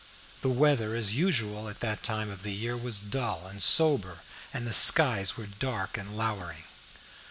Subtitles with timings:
[0.41, 4.65] The weather, as usual at that time of the year, was dull and sober, and
[4.65, 6.63] the skies were dark and lowering.